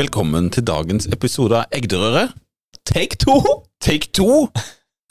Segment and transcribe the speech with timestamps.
[0.00, 2.30] Velkommen til dagens episode av Egderøret.
[2.88, 3.36] Take two!
[3.84, 4.46] Take two!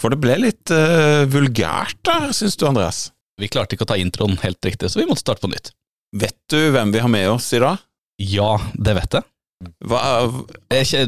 [0.02, 3.04] For det ble litt uh, vulgært der, syns du, Andreas?
[3.38, 5.76] Vi klarte ikke å ta introen helt riktig, så vi måtte starte på nytt.
[6.18, 7.86] Vet du hvem vi har med oss i dag?
[8.24, 9.30] Ja, det vet jeg.
[9.92, 10.02] Hva,
[10.74, 11.06] Jeg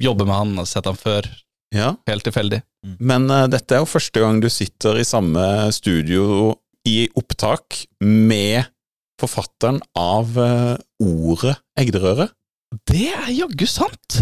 [0.00, 1.28] jobber med han, sett han før,
[1.74, 2.64] ja, helt tilfeldig.
[2.96, 5.44] men uh, dette er jo første gang du sitter i samme
[5.74, 6.54] studio
[6.88, 8.72] i opptak med
[9.20, 12.32] forfatteren av uh, ordet Egderøret.
[12.88, 14.18] Det er jaggu sant!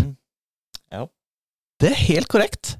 [0.92, 1.06] Ja.
[1.80, 2.76] Det er helt korrekt.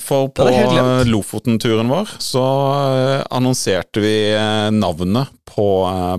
[0.00, 2.44] For på eh, Lofoten-turen vår så
[2.88, 5.66] eh, annonserte vi eh, navnet på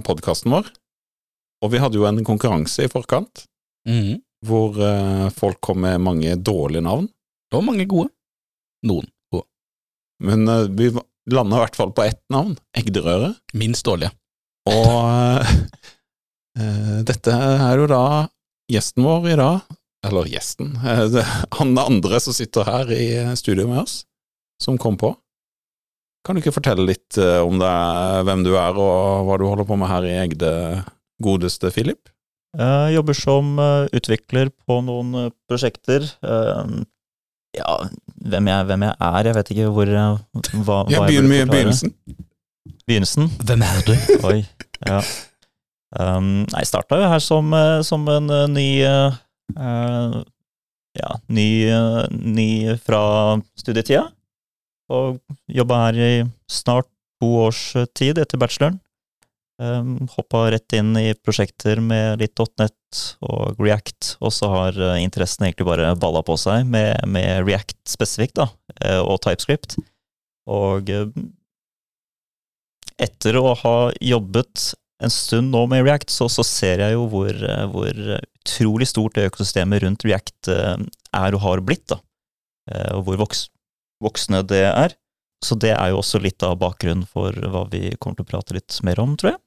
[0.05, 0.69] podkasten vår.
[1.65, 3.47] Og vi hadde jo en konkurranse i forkant
[3.89, 4.19] mm.
[4.47, 4.77] hvor
[5.35, 7.09] folk kom med mange dårlige navn.
[7.49, 8.13] Det var mange gode.
[8.87, 9.47] Noen gode.
[10.23, 10.45] Men
[10.77, 10.93] vi
[11.33, 13.33] landa i hvert fall på ett navn, Egderøre.
[13.57, 14.11] Minst dårlige.
[14.69, 15.53] Og eh,
[16.59, 18.03] eh, dette er jo da
[18.69, 19.73] gjesten vår i dag,
[20.07, 24.03] eller gjesten, eh, han andre som sitter her i studio med oss,
[24.61, 25.15] som kom på.
[26.25, 29.67] Kan du ikke fortelle litt eh, om deg, hvem du er og hva du holder
[29.67, 30.53] på med her i Egde,
[31.23, 32.11] godeste Philip?
[32.57, 36.05] Jeg jobber som eh, utvikler på noen eh, prosjekter.
[36.25, 36.71] Eh,
[37.57, 37.75] ja,
[38.29, 40.19] hvem jeg, hvem jeg er, jeg vet ikke hvor eh,
[40.65, 41.93] hva, Ja, hva jeg begynn med begynnelsen.
[42.89, 43.29] Begynnelsen?
[43.45, 43.93] Hvem er du?
[44.29, 44.39] Oi,
[44.89, 44.99] ja.
[45.97, 50.19] Um, jeg starta jo her som, eh, som en eh, ny eh,
[50.99, 54.07] Ja, ny, uh, ny fra studietida.
[54.91, 56.13] Og jobba her i
[56.49, 56.89] snart
[57.21, 57.61] to års
[57.95, 58.79] tid etter bacheloren.
[59.61, 65.45] Um, hoppa rett inn i prosjekter med litt .net og React, og så har interessen
[65.45, 68.49] egentlig bare balla på seg med, med React spesifikt, da,
[69.05, 69.77] og TypeScript.
[70.49, 70.89] Og
[72.97, 77.29] etter å ha jobbet en stund nå med React, så, så ser jeg jo hvor,
[77.31, 80.77] eh, hvor utrolig stort det økosystemet rundt React eh,
[81.19, 81.99] er og har blitt, da.
[82.71, 83.45] Eh, Og hvor voks,
[84.03, 84.95] voksne det er.
[85.45, 88.57] Så det er jo også litt av bakgrunnen for hva vi kommer til å prate
[88.57, 89.39] litt mer om, tror jeg.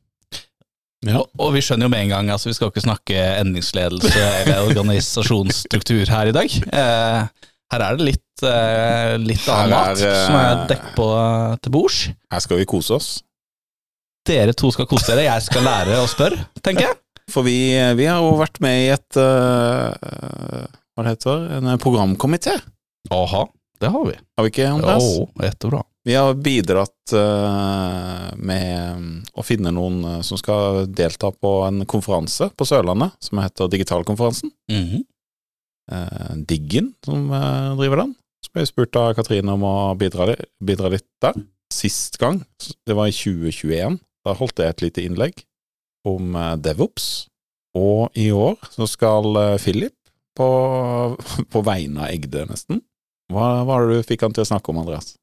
[1.02, 1.18] Ja.
[1.18, 4.12] Og, og vi skjønner jo med en gang, altså vi skal ikke snakke endringsledelse
[4.44, 6.54] eller organisasjonsstruktur her i dag.
[6.72, 11.08] Eh, her er det litt, eh, litt annen mat som er dekket på
[11.64, 11.98] til bords.
[12.32, 13.10] Her skal vi kose oss.
[14.28, 16.98] Dere to skal kose dere, jeg skal lære å spørre, tenker jeg.
[17.32, 17.56] For vi,
[17.98, 19.94] vi har jo vært med i et uh,
[20.92, 22.56] Hva det heter En programkomité,
[23.10, 23.46] Aha,
[23.80, 24.14] det har vi.
[24.36, 25.02] har vi ikke, Andreas?
[25.02, 25.82] Jo, jättebra.
[26.04, 31.84] Vi har bidratt uh, med mm, å finne noen eh, som skal delta på en
[31.86, 34.50] konferanse på Sørlandet, som heter Digitalkonferansen.
[34.70, 35.02] Mm -hmm.
[35.92, 38.14] uh, Diggen, som uh, driver den.
[38.44, 40.34] Så ble jeg spurt av Katrine om å bidra,
[40.64, 41.34] bidra litt der.
[41.72, 42.42] Sist gang,
[42.86, 45.42] det var i 2021, da holdt jeg et lite innlegg
[46.08, 47.26] om eh, DevOps.
[47.78, 49.96] Og i år så skal eh, Philip,
[50.36, 50.48] på,
[51.52, 52.78] på vegne av Egde nesten
[53.32, 55.14] Hva var det du fikk han til å snakke om, Andreas?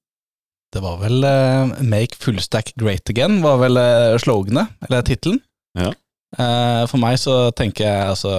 [0.69, 5.39] Det var vel uh, Make Fullstack Great Again, var vel uh, sloganet, eller tittelen.
[5.73, 5.89] Ja.
[6.38, 8.33] Uh, for meg så tenker jeg altså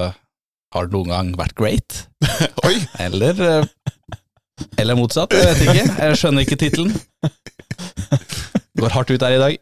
[0.71, 2.05] Har det noen gang vært great?
[2.69, 2.77] Oi!
[3.03, 3.35] Eller
[4.79, 5.87] Eller motsatt, jeg vet ikke.
[6.05, 6.95] Jeg skjønner ikke tittelen.
[8.79, 9.59] Går hardt ut her i dag.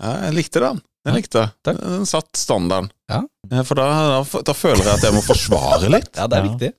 [0.00, 0.80] Ja, jeg likte den.
[1.08, 1.42] Jeg likte.
[1.64, 1.78] Takk.
[1.80, 2.90] Den satt standarden.
[3.08, 3.22] Ja.
[3.50, 3.86] Eh, For da,
[4.20, 6.10] da, da føler jeg at jeg må forsvare litt.
[6.20, 6.50] Ja, det er Ja.
[6.52, 6.72] viktig.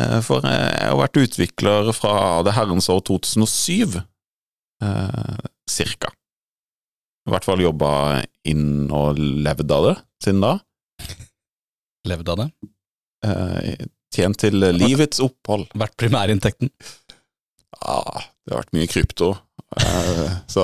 [0.00, 2.14] Eh, For jeg har vært utvikler fra
[2.46, 3.98] det herrens år 2007,
[4.84, 5.36] eh,
[5.68, 6.12] cirka.
[7.26, 7.90] I hvert fall jobba
[8.46, 10.54] inn og levd av det siden da.
[12.06, 12.48] Levd av det.
[13.26, 13.86] Eh,
[14.16, 15.66] Tjent til livets opphold.
[15.76, 16.70] Vært primærinntekten.
[17.82, 19.32] Ah, det har vært mye krypto,
[19.76, 20.62] eh, så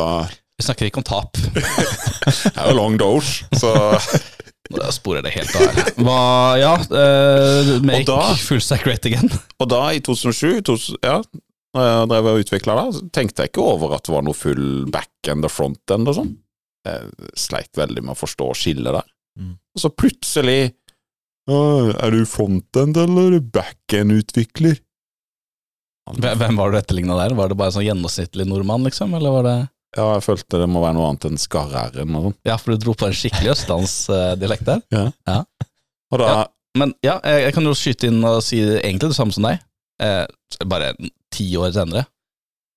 [0.63, 1.35] Vi snakker ikke om tap.
[1.43, 3.49] det er jo long dose.
[3.59, 3.73] Så
[4.71, 5.89] Da sporer det helt av her.
[5.99, 6.19] Hva,
[6.61, 9.27] ja, uh, make da, full Fullstack Great Again.
[9.59, 11.17] Og da, i 2007, tos- ja,
[11.75, 14.87] når jeg drev og utvikla det, tenkte jeg ikke over at det var noe full
[14.95, 16.31] back-end og front-end og sånn.
[16.87, 19.11] Jeg sleit veldig med å forstå skillet der.
[19.43, 19.53] Mm.
[19.75, 20.75] Og så plutselig
[21.51, 24.79] Er du front-end eller er du backend-utvikler?
[26.23, 27.35] Hvem var det du etterligna der?
[27.39, 29.15] Var det bare en sånn gjennomsnittlig nordmann, liksom?
[29.19, 29.57] Eller var det
[29.97, 32.37] Ja, jeg følte det må være noe annet enn skarr-r-en og sånn.
[32.49, 34.81] Ja, for du dro på en skikkelig østlandsdialekt der.
[36.13, 36.43] Og da Ja.
[36.81, 39.59] Men ja, jeg, jeg kan jo skyte inn og si egentlig det samme som deg.
[40.01, 40.25] Eh,
[40.65, 40.95] bare
[41.31, 42.07] ti år senere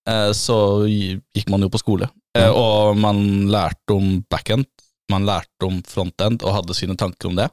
[0.09, 0.57] eh, så
[0.91, 4.67] gikk man jo på skole, eh, og man lærte om backend,
[5.09, 7.47] man lærte om frontend og hadde sine tanker om det.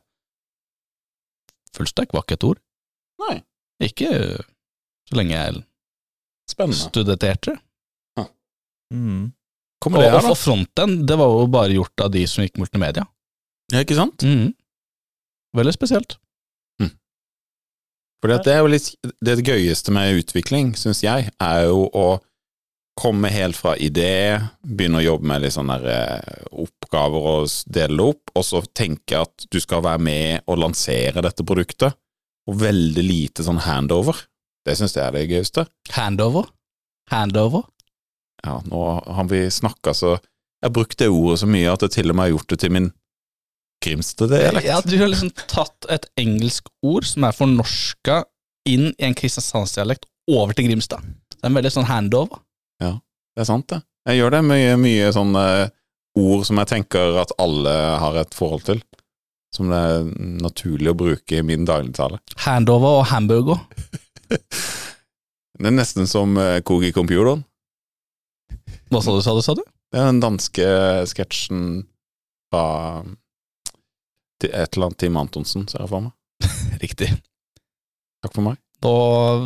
[1.77, 2.61] Fullstack var ikke et ord.
[3.23, 3.37] Nei.
[3.87, 4.11] Ikke
[5.09, 5.63] så lenge jeg
[6.51, 6.83] Spennende.
[6.83, 7.55] studerte.
[8.93, 9.31] Mm.
[9.83, 12.61] Kommer Og, det og her, frontend, det var jo bare gjort av de som gikk
[12.63, 13.03] multimedia.
[13.73, 14.23] Ja, ikke sant?
[14.23, 14.53] Mhm.
[15.59, 16.17] Veldig spesielt.
[18.23, 18.93] Fordi at det er jo litt
[19.25, 22.21] Det gøyeste med utvikling, syns jeg, er jo å
[22.99, 28.09] komme helt fra idé, begynne å jobbe med litt sånne eh, oppgaver og dele det
[28.13, 31.97] opp, og så tenke at du skal være med og lansere dette produktet,
[32.47, 34.21] og veldig lite sånn handover.
[34.63, 35.65] Det syns jeg er det gøyeste.
[35.97, 36.53] Handover?
[37.11, 37.65] Handover?
[38.47, 41.91] Ja, nå har vi snakka så Jeg har brukt det ordet så mye at jeg
[41.97, 42.91] til og med har gjort det til min
[43.83, 44.67] Grimstad-dialekt.
[44.67, 48.21] Ja, du har liksom tatt et engelsk ord som er fornorska
[48.71, 51.03] inn i en kristiansandsdialekt over til Grimstad.
[51.03, 52.45] Det er en veldig sånn handover.
[52.83, 52.93] Ja,
[53.35, 53.81] Det er sant, det.
[54.07, 55.45] Jeg gjør det mye, mye sånne
[56.19, 57.73] ord som jeg tenker at alle
[58.03, 58.83] har et forhold til.
[59.55, 60.07] Som det er
[60.43, 62.21] naturlig å bruke i min dagligtale.
[62.47, 63.59] Handover og hamburger.
[65.63, 67.45] Det er nesten som eh, Kogi Computeren.
[68.93, 69.63] Hva sa du, sa du, sa du?
[69.93, 70.67] Det er den danske
[71.09, 71.63] sketsjen
[72.53, 72.67] fra
[74.43, 76.13] et eller annet Tim Antonsen, ser jeg for meg.
[76.85, 77.09] Riktig.
[78.23, 78.61] Takk for meg.
[78.83, 78.91] Da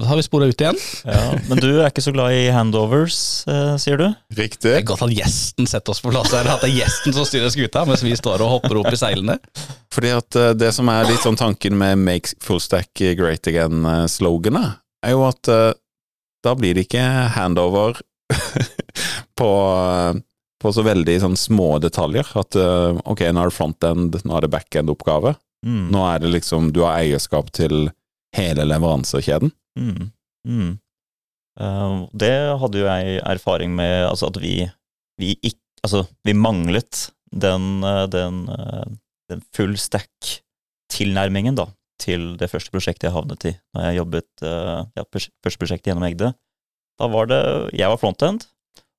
[0.09, 0.79] har vi spora ut igjen.
[1.05, 3.19] Ja, men du er ikke så glad i handovers,
[3.53, 4.07] eh, sier du?
[4.33, 4.71] Riktig.
[4.71, 6.49] Det er godt at gjesten setter oss på plass her.
[6.49, 9.37] At det er gjesten som styrer skuta, mens vi står og hopper opp i seilene.
[9.93, 15.13] Fordi at eh, det som er litt sånn tanken med Make Fullstack Great Again-sloganet, er
[15.13, 15.75] jo at eh,
[16.47, 17.05] da blir det ikke
[17.37, 18.01] handover
[19.39, 19.51] på,
[20.63, 22.31] på så veldig sånn små detaljer.
[22.39, 25.37] At eh, ok, nå er det frontend, nå er det backend-oppgave.
[25.67, 25.87] Mm.
[25.93, 27.89] Nå er det liksom du har eierskap til
[28.37, 29.53] hele leveransekjeden.
[29.79, 30.11] Mm.
[30.47, 30.75] Mm.
[31.57, 34.59] Uh, det hadde jo jeg erfaring med, altså at vi,
[35.21, 38.41] vi ikke Altså, vi manglet den, eh, den,
[39.31, 41.69] den full stack-tilnærmingen, da,
[42.03, 46.33] til det første prosjektet jeg havnet i, når jeg jobbet ja, første prosjektet gjennom Egde.
[46.99, 47.39] Da var det
[47.77, 48.49] Jeg var frontend,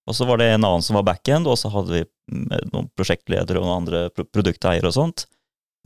[0.07, 2.87] og så var det en annen som var backend, og så hadde vi mm, noen
[2.97, 5.25] prosjektledere og noen andre pro produkteiere og sånt.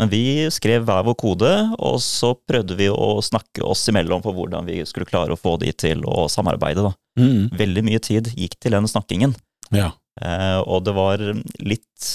[0.02, 0.22] Men vi
[0.54, 4.80] skrev hver vår kode, og så prøvde vi å snakke oss imellom for hvordan vi
[4.90, 6.86] skulle klare å få de til å samarbeide.
[6.88, 6.94] Da.
[7.60, 9.36] Veldig mye tid gikk til den snakkingen,
[9.76, 9.92] Ja.
[10.22, 11.22] eh, og det var
[11.60, 12.08] litt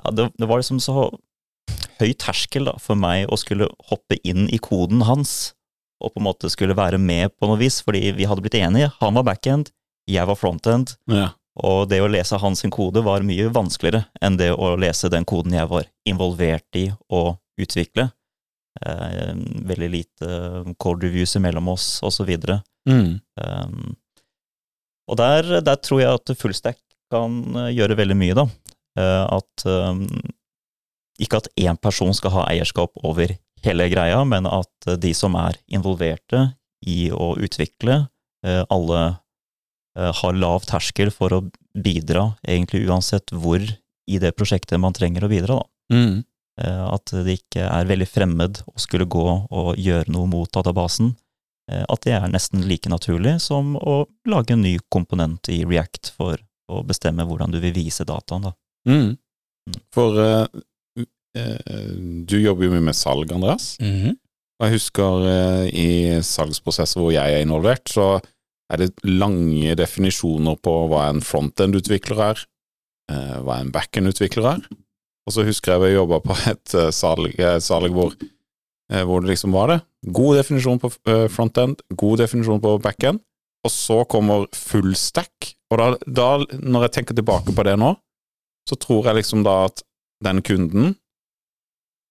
[0.00, 1.10] ja, det, det var liksom så
[2.00, 5.52] høy terskel da, for meg å skulle hoppe inn i koden hans,
[6.00, 8.88] og på en måte skulle være med på noe vis, fordi vi hadde blitt enige.
[9.02, 9.68] Han var backend,
[10.10, 11.30] jeg var frontend, ja.
[11.62, 15.56] og det å lese hans kode var mye vanskeligere enn det å lese den koden
[15.56, 18.10] jeg var involvert i å utvikle.
[18.86, 19.32] Eh,
[19.68, 20.28] veldig lite
[20.78, 22.60] code reviews mellom oss, og så videre.
[22.88, 23.18] Mm.
[23.40, 23.96] Um,
[25.10, 26.78] og der, der tror jeg at fullstack
[27.10, 28.46] kan eh, gjøre veldig mye, da.
[29.00, 30.04] Eh, at um,
[31.20, 33.34] ikke at én person skal ha eierskap over
[33.64, 36.50] hele greia, men at eh, de som er involverte
[36.86, 38.04] i å utvikle,
[38.46, 39.18] eh, alle eh,
[39.96, 41.40] har lav terskel for å
[41.74, 43.62] bidra, egentlig uansett hvor
[44.10, 45.60] i det prosjektet man trenger å bidra.
[45.60, 45.96] da.
[45.96, 46.22] Mm.
[46.60, 51.14] Eh, At det ikke er veldig fremmed å skulle gå og gjøre noe mot databasen.
[51.70, 56.12] Eh, At det er nesten like naturlig som å lage en ny komponent i React
[56.16, 56.40] for
[56.70, 58.48] å bestemme hvordan du vil vise dataen.
[58.48, 58.52] Da.
[58.88, 59.14] Mm.
[59.94, 60.46] For uh,
[61.36, 61.94] eh,
[62.26, 63.76] du jobber jo mye med salg, Andreas.
[63.80, 64.16] Mm -hmm.
[64.62, 68.20] jeg husker uh, i salgsprosesser hvor jeg er involvert, så
[68.70, 72.42] er det lange definisjoner på hva en frontend-utvikler er,
[73.10, 74.68] eh, hva en backend-utvikler er.
[75.26, 78.14] Og så husker jeg vi jobba på et eh, salg, salg hvor,
[78.92, 79.80] eh, hvor det liksom var det.
[80.06, 80.92] God definisjon på
[81.32, 83.20] frontend, god definisjon på backend,
[83.66, 85.52] og så kommer full stack.
[85.70, 86.30] Og da, da,
[86.62, 87.92] når jeg tenker tilbake på det nå,
[88.68, 89.82] så tror jeg liksom da at
[90.24, 90.94] den kunden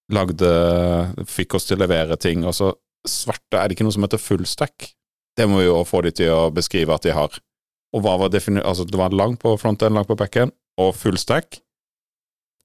[0.10, 0.50] lagde
[1.30, 2.72] Fikk oss til å levere ting, og så
[3.08, 4.90] svarte er det ikke noe som heter full stack.
[5.40, 7.38] Det må vi jo få de til å beskrive at de har.
[7.96, 8.60] Og hva var defini...
[8.60, 11.62] Altså, det var langt på frontend, langt på backend, og full stack.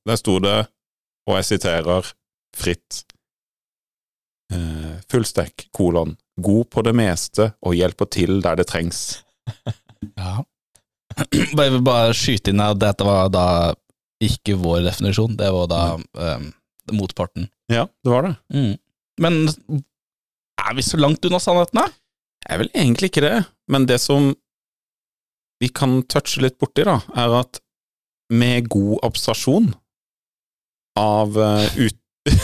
[0.04, 0.56] Der sto det,
[1.28, 2.10] og jeg siterer
[2.54, 3.04] fritt
[4.52, 6.16] uh, Full stack, kolon.
[6.36, 9.22] God på det meste og hjelper til der det trengs.
[10.20, 10.42] Ja.
[11.32, 13.46] Jeg vil bare skyte inn at dette var da
[14.20, 16.50] ikke vår definisjon, det var da um,
[16.92, 17.46] motparten.
[17.72, 18.34] Ja, det var det.
[18.52, 18.74] Mm.
[19.24, 19.38] Men
[20.60, 21.86] er vi så langt unna sannheten, da?
[22.44, 23.36] Jeg er vel egentlig ikke det,
[23.72, 24.32] men det som
[25.62, 27.60] vi kan touche litt borti, da, er at
[28.34, 29.70] med god abstrasjon
[31.00, 31.96] av uh, ut...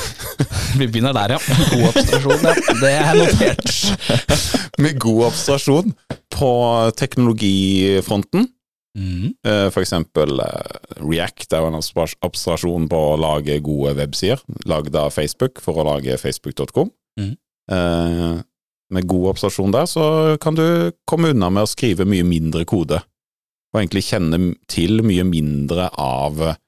[0.79, 1.39] Vi begynner der, ja.
[1.73, 2.55] God abstrasjon, ja.
[2.81, 3.73] Det er notert.
[4.83, 5.93] med god abstrasjon
[6.37, 6.53] på
[7.01, 8.49] teknologifronten,
[8.99, 9.29] Mm.
[9.47, 14.41] uh, for eksempel eh, React er jo en abstras- abstrasjon på å lage gode websider,
[14.67, 16.91] lagd av Facebook for å lage facebook.com.
[17.21, 17.37] Mhm.
[18.91, 20.05] Med god observasjon der, så
[20.43, 22.99] kan du komme unna med å skrive mye mindre kode,
[23.71, 26.59] og egentlig kjenne til mye mindre av eh,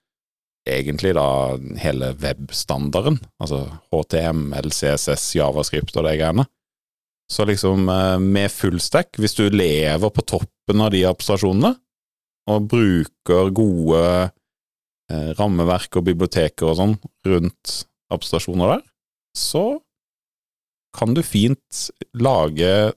[0.70, 6.46] egentlig da hele webstandarden, altså HTML, CSS, Javascript og de greiene.
[7.32, 11.74] Så liksom eh, med fullstack, hvis du lever på toppen av de abstrasjonene,
[12.50, 14.02] og bruker gode
[15.10, 16.96] eh, rammeverk og biblioteker og sånn
[17.28, 17.74] rundt
[18.12, 18.86] abstrasjoner der,
[19.38, 19.66] så
[20.96, 21.86] kan du fint
[22.20, 22.92] lage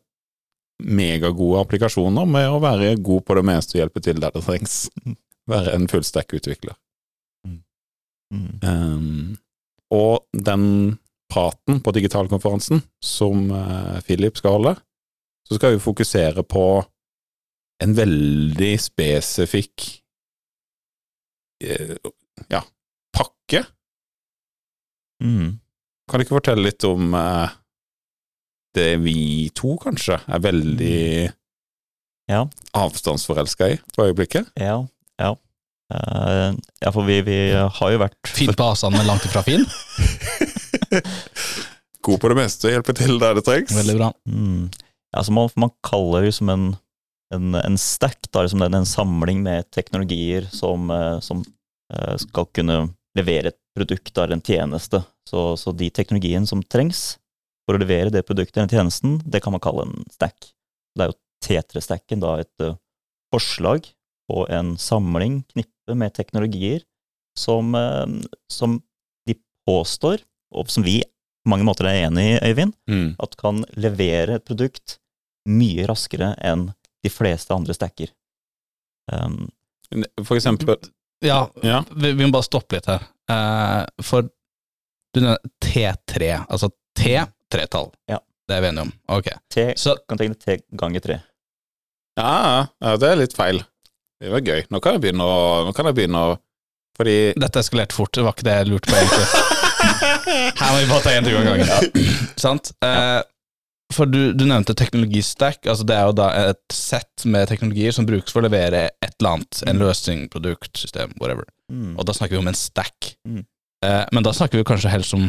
[0.84, 4.86] megagode applikasjoner med å være god på det meste og hjelpe til der det trengs.
[5.52, 6.74] Være en fullstack-utvikler.
[8.34, 8.60] Mm.
[8.66, 9.38] Um,
[9.94, 10.98] og den
[11.32, 14.74] praten på digitalkonferansen som uh, Philip skal holde,
[15.46, 16.66] så skal vi fokusere på
[17.84, 19.86] en veldig spesifikk
[21.64, 21.96] uh,
[22.50, 22.64] ja,
[23.14, 23.64] pakke.
[25.24, 25.62] Mm.
[26.10, 27.54] Kan du ikke fortelle litt om eh,
[28.76, 31.32] det vi to, kanskje, er veldig
[32.32, 32.46] Ja.
[32.74, 34.50] avstandsforelska i på øyeblikket?
[34.60, 34.80] Ja.
[35.22, 35.36] Ja.
[35.94, 39.62] Uh, ja, for vi, vi har jo vært Fin på avstand, men langt ifra fin.
[42.06, 43.74] God på det meste, hjelper til der det trengs.
[43.76, 44.12] Veldig bra.
[44.30, 44.68] Mm.
[45.16, 46.66] Altså man, man kaller det som en,
[47.34, 51.44] en, en stack, da, liksom en, en samling med teknologier som, eh, som
[51.94, 52.80] eh, skal kunne
[53.16, 55.02] levere et produkt eller en tjeneste.
[55.30, 57.16] Så, så de teknologiene som trengs
[57.66, 60.52] for å levere det produktet eller tjenesten, det kan man kalle en stack.
[60.96, 62.76] Det er jo T3-stacken da et eh,
[63.34, 63.88] forslag
[64.30, 66.84] på en samling, knippe med teknologier
[67.38, 68.06] som, eh,
[68.50, 68.80] som
[69.28, 69.36] de
[69.68, 70.22] påstår,
[70.56, 71.00] og som vi
[71.46, 73.16] på mange måter er enig i, Øyvind, Mm.
[73.22, 74.98] at kan levere et produkt
[75.48, 76.72] mye raskere enn
[77.04, 78.10] de fleste andre stacker.
[79.12, 79.52] Um,
[80.26, 80.80] For eksempel
[81.22, 81.84] Ja, Ja.
[81.92, 83.04] vi, vi må bare stoppe litt her.
[83.30, 84.24] Uh, for
[85.14, 87.14] du nevner T3, altså T,
[87.56, 87.90] tretall.
[88.12, 88.20] Ja.
[88.46, 88.92] Det er vi enige om.
[89.16, 89.32] Ok.
[89.50, 91.16] T Så kan tegne T ganger tre.
[92.20, 93.64] Ja, ja, det er litt feil.
[94.22, 94.62] Det var gøy.
[94.72, 96.36] Nå kan jeg begynne å, nå kan jeg begynne å
[96.96, 99.26] Fordi dette eskalerte fort, det var ikke det jeg lurte på egentlig.
[100.62, 102.14] Her må vi bare ta én ting om gangen.
[102.40, 102.70] Sant?
[102.88, 103.20] Eh,
[103.94, 105.60] for du, du nevnte teknologistack.
[105.68, 109.12] Altså det er jo da et sett med teknologier som brukes for å levere et
[109.20, 109.60] eller annet.
[109.68, 109.84] En Mm.
[109.84, 111.44] løsning, produkt, system, whatever.
[111.68, 111.98] Mm.
[112.00, 113.12] Og da snakker vi om en stack.
[113.28, 113.44] Mm.
[113.84, 115.28] Eh, men da snakker vi kanskje helst om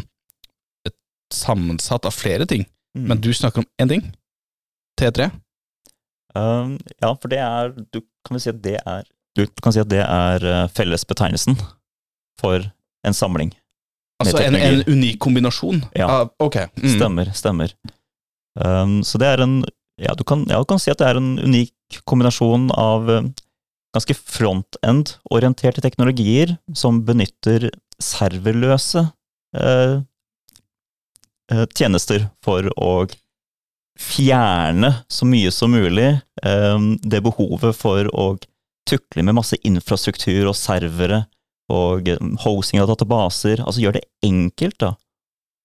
[1.35, 2.67] sammensatt av flere ting.
[2.97, 3.09] Mm.
[3.11, 4.05] Men du snakker om én ting.
[5.01, 5.31] T3.
[6.37, 9.07] Um, ja, for det er Du kan vel si at det er
[9.37, 11.57] Du kan si at det er uh, fellesbetegnelsen
[12.41, 12.65] for
[13.07, 13.53] en samling.
[14.21, 15.83] Altså en, en unik kombinasjon.
[15.97, 16.09] Ja.
[16.09, 16.57] av- ok.
[16.77, 16.91] Mm.
[16.97, 17.73] Stemmer, stemmer.
[18.57, 19.59] Um, så det er en
[20.01, 23.31] ja du, kan, ja, du kan si at det er en unik kombinasjon av um,
[23.97, 27.71] ganske front-end-orienterte teknologier som benytter
[28.03, 29.07] serverløse
[29.57, 29.95] eh, eh,
[31.75, 33.07] tjenester for å
[33.97, 36.09] fjerne så mye som mulig
[36.43, 38.27] eh, det behovet for å
[38.87, 41.25] tukle med masse infrastruktur og servere
[41.73, 43.63] og hosing hosting av databaser.
[43.65, 44.93] Altså gjør det enkelt da,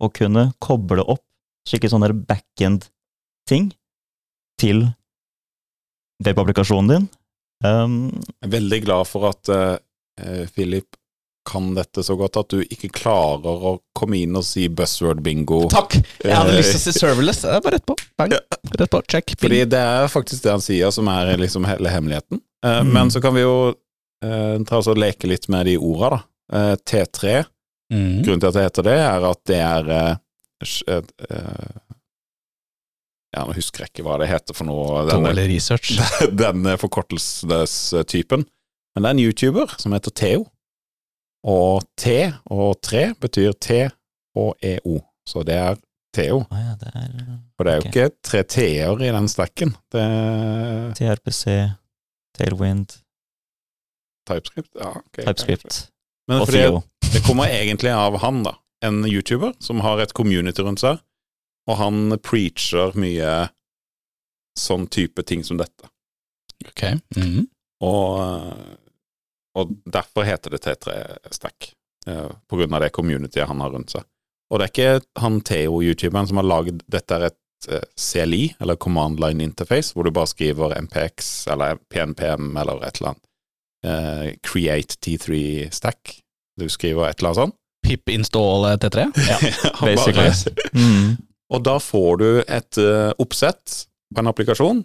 [0.01, 1.25] å kunne koble opp
[1.69, 3.69] slike sånne backend-ting
[4.61, 4.87] til
[6.25, 7.05] webapplikasjonen din.
[7.61, 8.09] Um,
[8.41, 9.77] Jeg er veldig glad for at eh,
[10.21, 10.97] eh, Philip
[11.45, 15.61] kan dette så godt at du ikke klarer å komme inn og si buzzword bingo.
[15.71, 15.95] Takk!
[16.25, 17.43] Jeg hadde lyst til å si serverless.
[17.45, 17.95] Det er bare rett på.
[18.19, 18.33] Bang.
[18.81, 19.01] Rett på.
[19.13, 19.31] Check.
[19.35, 19.41] Pin.
[19.45, 22.41] Fordi det er faktisk det han sier som er liksom hele hemmeligheten.
[22.65, 22.91] Eh, Mm.
[22.93, 23.55] Men så kan vi jo
[24.23, 26.21] eh, ta oss og leke litt med de orda, da.
[26.53, 27.39] Eh, T3,
[27.91, 28.21] Mm.
[28.23, 30.15] grunnen til at det heter det, er at det er eh,
[30.87, 31.79] eh,
[33.35, 35.05] Ja, nå husker jeg ikke hva det heter for noe.
[35.09, 35.93] Denne, Dårlig research.
[36.43, 38.43] denne forkortelsestypen.
[38.95, 40.45] Men det er en YouTuber som heter Theo.
[41.43, 42.07] Og T
[42.53, 43.87] og tre betyr T
[44.37, 45.79] og EO, så det er
[46.13, 46.43] Theo.
[46.51, 49.75] ah ja, det er For det er jo ikke tre T-er i den stacken.
[49.91, 51.43] Det er TRPC,
[52.37, 52.97] Tailwind,
[54.27, 54.69] TypeScript.
[54.75, 55.89] Ja, okay, TypeScript
[56.27, 56.81] Men og fordi Theo.
[57.13, 58.53] det kommer egentlig av han, da.
[58.83, 60.99] En YouTuber som har et community rundt seg,
[61.69, 63.49] og han preacher mye
[64.59, 65.89] sånn type ting som dette.
[66.67, 66.83] Ok.
[67.17, 67.47] Mhm.
[67.81, 68.19] Og,
[69.57, 71.71] og derfor heter det T3-stack,
[72.07, 74.07] eh, på grunn av det communityet han har rundt seg.
[74.51, 78.79] Og det er ikke han Theo-youtuberen som har lagd Dette er et eh, CLI, eller
[78.79, 83.27] Command Line Interface, hvor du bare skriver MPX eller PNPM eller et eller annet.
[83.81, 86.19] Uh, create T3-stack.
[86.59, 87.55] Du skriver et eller annet sånt.
[87.81, 89.07] Pip install eh, T3.
[89.31, 89.37] Ja,
[89.81, 90.53] basically.
[90.77, 91.15] Mm.
[91.51, 94.83] Og da får du et uh, oppsett på en applikasjon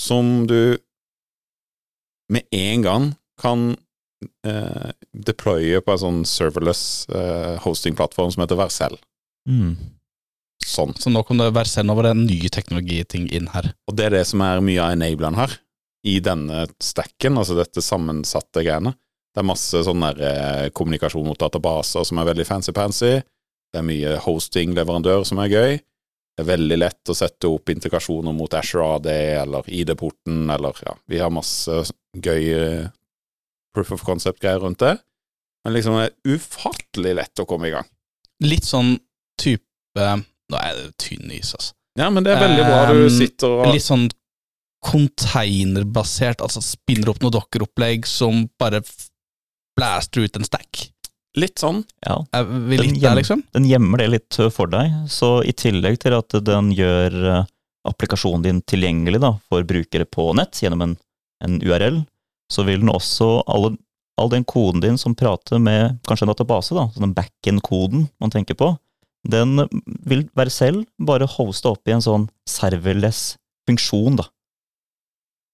[0.00, 0.78] som du
[2.32, 3.06] med en gang
[3.38, 3.70] kan
[4.46, 8.98] eh, deploye på en sånn serverless eh, hosting-plattform som heter Vercel.
[9.48, 9.76] Mm.
[10.68, 10.92] Sånn.
[10.98, 13.72] Så nå kom det Vercel, nå var det en ny teknologiting inn her.
[13.88, 15.58] Og det er det som er mye av enableren her,
[16.06, 18.94] i denne stacken, altså dette sammensatte greiene.
[19.34, 23.18] Det er masse sånn der eh, kommunikasjon mot databaser som er veldig fancy-pansy.
[23.68, 25.78] Det er mye hosting-leverandør som er gøy.
[26.38, 30.94] Det er veldig lett å sette opp integrasjoner mot Asher AD eller ID-porten, eller ja,
[31.10, 31.80] vi har masse
[32.14, 32.88] gøy eh,
[33.74, 34.96] proof of concept-greier rundt det.
[35.64, 37.88] Men liksom det er ufattelig lett å komme i gang.
[38.44, 38.96] Litt sånn
[39.40, 39.64] type
[40.48, 41.74] Nå er det tynn is, altså.
[41.98, 42.78] Ja, men det er veldig bra.
[42.92, 44.06] Du Um, sitter og Litt sånn
[44.86, 48.80] containerbasert, altså spinner opp noe dokkeropplegg som bare
[49.78, 50.84] blaster ut en stack.
[51.38, 51.82] Litt sånn.
[52.06, 53.42] Ja, Den litt der, liksom?
[53.54, 57.42] Den gjemmer det litt uh, for deg, så i tillegg til at den gjør uh,
[57.90, 60.96] applikasjonen din tilgjengelig da, for brukere på nett gjennom en,
[61.44, 62.00] en URL,
[62.52, 63.74] så vil den også alle,
[64.20, 68.34] all den koden din som prater med kanskje en database, da, sånn den backend-koden man
[68.34, 68.72] tenker på,
[69.28, 69.66] den
[70.08, 73.36] vil være selv bare hoste opp i en sånn serverless
[73.68, 74.28] funksjon, da.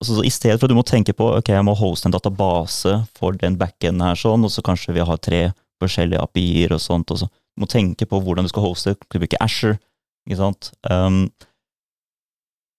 [0.02, 2.14] Altså, så I stedet for at du må tenke på ok, jeg må hoste en
[2.14, 5.46] database for den backenden her, sånn, og så kanskje vi har tre
[5.82, 9.18] forskjellige API-er og sånt, og så du må tenke på hvordan du skal hoste, du
[9.18, 9.78] bruker Asher,
[10.26, 10.72] ikke sant.
[10.90, 11.28] Um,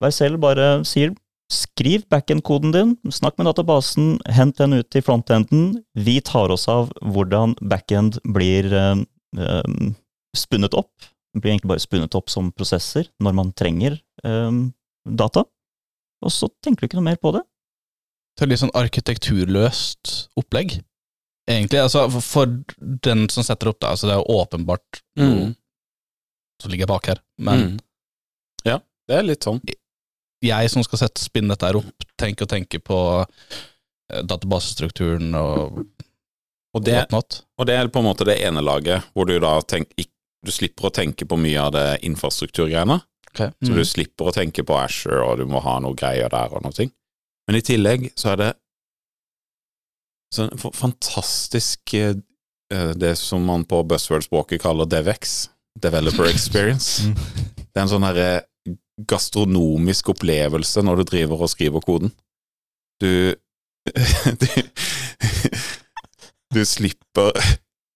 [0.04, 1.14] vær selv bare sier
[1.52, 6.90] skriv backend-koden din, snakk med databasen, hent den ut til frontenden, vi tar oss av
[7.06, 9.04] hvordan backend blir um,
[9.38, 9.92] um,
[10.36, 10.92] spunnet opp,
[11.36, 14.52] Den blir egentlig bare spunnet opp som prosesser når man trenger eh,
[15.06, 15.42] data,
[16.24, 17.42] og så tenker du ikke noe mer på det.
[18.40, 20.78] Det er litt sånn arkitekturløst opplegg.
[21.52, 25.52] Egentlig, altså for- den som setter opp det, altså det er jo åpenbart noe
[26.64, 27.80] som ligger bak her, men Mm.
[28.66, 29.60] Ja, det er litt sånn.
[30.48, 35.82] Jeg som skal sette spinne dette her opp, tenker og tenke på eh, databasestrukturen og
[36.76, 40.10] Og det, og det er på en måte det ene laget, hvor du da tenker,
[40.46, 42.98] du slipper å tenke på mye av det infrastrukturgreiene.
[43.36, 43.76] Så Mm.
[43.76, 46.86] du slipper å tenke på Asher, og du må ha noe greier der og noe.
[47.48, 48.52] Men i tillegg så er det
[50.36, 52.16] sånn fantastisk eh,
[52.74, 57.04] eh, Det som man på buzzword-språket kaller DevX, Developer Experience.
[57.08, 57.16] Mm.
[57.58, 58.30] Det er en sånn herre
[59.10, 62.14] gastronomisk opplevelse når du driver og skriver koden.
[63.02, 63.36] Du
[64.42, 64.48] Du,
[66.54, 67.32] du slipper?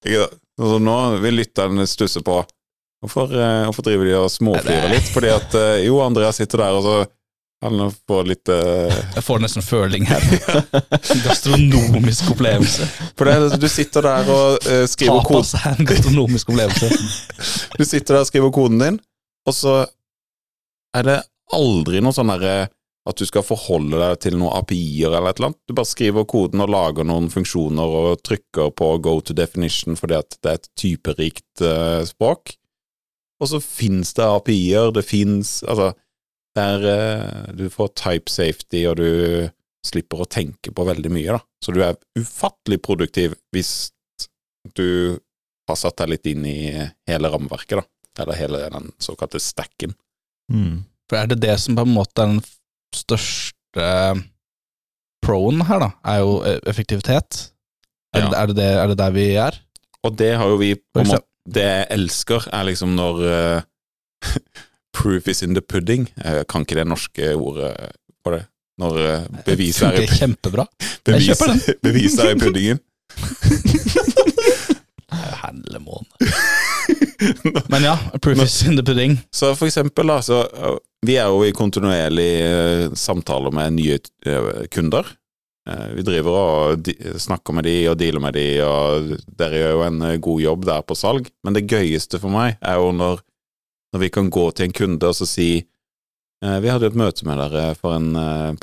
[0.06, 2.44] Altså, Nå vil lytterne stusse på
[3.02, 5.08] hvorfor, eh, hvorfor driver de og småflirer litt?
[5.14, 6.98] Fordi at eh, jo, Andreas sitter der, og så
[7.60, 8.88] han får litt uh...
[9.18, 10.24] Jeg får nesten føling her.
[11.26, 12.88] Gastronomisk opplevelse.
[13.20, 16.88] For det, du sitter der og uh, skriver koden Tapas er en gastronomisk opplevelse.
[17.80, 19.00] Du sitter der og skriver koden din,
[19.48, 19.82] og så
[20.98, 21.18] er det
[21.56, 22.70] aldri noe sånn derre
[23.10, 25.62] at du skal forholde deg til noen API-er eller et eller annet.
[25.66, 30.18] Du bare skriver koden og lager noen funksjoner og trykker på go to definition fordi
[30.20, 32.54] at det er et typerikt uh, språk.
[33.40, 35.94] Og så fins det API-er, det fins Altså,
[36.58, 39.48] der er eh, Du får type safety, og du
[39.86, 41.40] slipper å tenke på veldig mye, da.
[41.64, 43.94] Så du er ufattelig produktiv hvis
[44.76, 45.16] du
[45.70, 46.60] har satt deg litt inn i
[47.08, 47.88] hele rammeverket, da.
[48.20, 49.96] Eller hele den såkalte stacken.
[50.50, 50.84] Mm.
[51.10, 52.42] For er det det som på en måte er den
[52.96, 53.88] største
[55.26, 55.90] proen her, da?
[56.10, 57.52] Er jo eh, effektivitet.
[58.16, 58.30] Er, Ja.
[58.30, 59.58] det, er, det, det- er det der vi er?
[60.04, 63.62] Og det har jo vi på en måte Det jeg elsker, er liksom når uh,
[64.98, 66.08] Proof is in the pudding.
[66.24, 67.74] Jeg kan ikke det norske ordet
[68.24, 68.44] på det.
[68.80, 70.66] Når uh, beviset er, i- kjempebra.
[71.06, 72.80] bevis, Jeg kjøper beviset er i puddingen.
[75.42, 76.06] Hellemåne.
[77.72, 79.18] Men ja, proof is in the pudding.
[79.32, 80.46] Så for eksempel, da, så
[81.06, 85.08] Vi er jo i kontinuerlig uh, samtaler med nye uh, kunder.
[85.70, 89.86] Uh, vi driver og snakker med de og dealer med de, og dere gjør jo
[89.88, 91.32] en god jobb der på salg.
[91.44, 93.24] Men det gøyeste for meg er jo når,
[93.94, 95.50] når vi kan gå til en kunde og så si
[96.40, 98.14] Vi hadde jo et møte med dere for en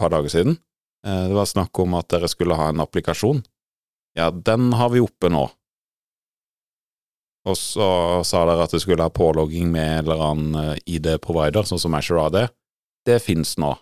[0.01, 0.55] par dager siden.
[1.05, 3.43] Det var snakk om at dere skulle ha en applikasjon.
[4.17, 5.43] Ja, den har vi oppe nå.
[7.47, 7.89] Og så
[8.27, 11.95] sa dere at du skulle ha pålogging med en eller annen eh, ID-provider, sånn som
[11.95, 12.39] Azure AD.
[13.07, 13.73] Det fins nå.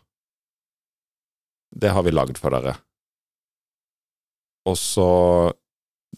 [1.75, 2.77] Det har vi lagd for dere.
[4.69, 5.09] Og så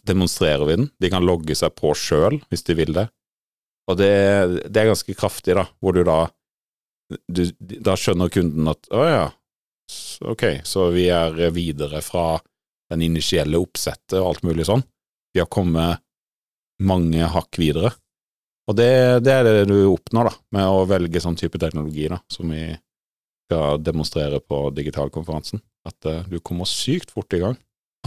[0.06, 0.90] demonstrerer vi den.
[1.02, 3.06] De kan logge seg på sjøl, hvis de vil det.
[3.86, 4.10] Og det,
[4.66, 6.26] det er ganske kraftig, da, hvor du da
[7.30, 9.26] du, Da skjønner kunden at å ja,
[10.26, 12.40] ok, så vi er videre fra
[12.90, 14.82] den initielle oppsettet og alt mulig sånn.
[15.30, 16.02] Vi har kommet
[16.82, 17.92] mange hakk videre.
[18.66, 18.90] Og det,
[19.22, 22.68] det er det du oppnår da, med å velge sånn type teknologi da, som vi
[23.46, 25.62] skal demonstrere på digitalkonferansen.
[25.86, 27.54] At uh, du kommer sykt fort i gang.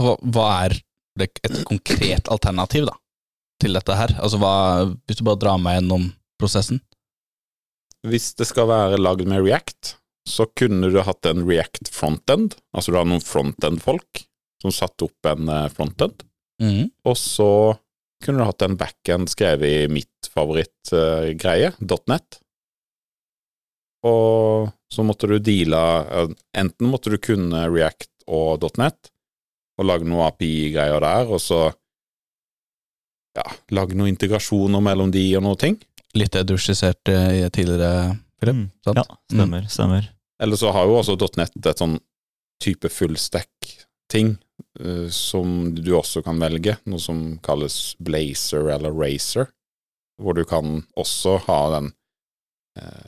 [0.00, 0.76] Hva, hva er
[1.20, 2.96] et konkret alternativ da,
[3.60, 4.12] til dette her?
[4.20, 4.52] Altså hva,
[5.08, 6.82] Hvis du bare drar meg gjennom prosessen?
[8.06, 9.96] Hvis det skal være lagd med React,
[10.28, 12.56] så kunne du hatt en React frontend.
[12.76, 14.24] Altså du har noen frontend-folk
[14.60, 16.24] som satte opp en eh, frontend.
[16.60, 16.90] Mm.
[17.08, 17.50] Og så
[18.24, 21.72] kunne du hatt en backend skrevet i mitt favorittgreie,
[22.10, 22.40] .net.
[24.06, 29.10] og så måtte du deale eh, Enten måtte du kunne React og .net,
[29.80, 31.60] og lage noe API-greier der, og så
[33.38, 35.78] ja, lage noen integrasjoner mellom de og noen ting.
[36.18, 38.58] Litt det du skisserte i tidligere, Philip.
[38.58, 38.68] Mm.
[38.84, 39.00] sant?
[39.00, 39.66] Ja, stemmer.
[39.70, 40.08] Stemmer.
[40.42, 41.98] Eller så har jo også .net et sånn
[42.62, 42.90] type
[44.10, 44.38] fullstack-ting
[44.80, 49.46] eh, som du også kan velge, noe som kalles Blazer eller Racer,
[50.20, 51.92] hvor du kan også ha den
[52.78, 53.06] eh,